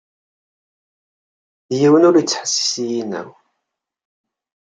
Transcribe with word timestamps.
Yiwen 1.77 2.07
ur 2.09 2.15
ittḥessis 2.17 2.73
i 2.83 2.85
yinaw. 2.93 3.29